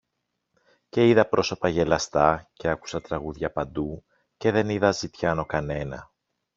[0.89, 4.03] Και είδα πρόσωπα γελαστά, και άκουσα τραγούδια παντού,
[4.37, 6.11] και δεν είδα ζητιάνο κανένα.